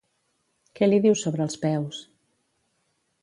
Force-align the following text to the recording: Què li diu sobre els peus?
Què 0.79 0.87
li 0.87 0.99
diu 1.03 1.17
sobre 1.23 1.45
els 1.47 1.59
peus? 1.65 1.99